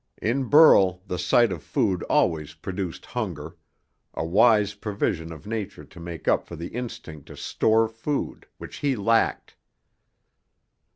[0.19, 3.55] In Burl the sight of food always produced hunger
[4.15, 8.77] a wise provision of nature to make up for the instinct to store food, which
[8.77, 9.55] he lacked.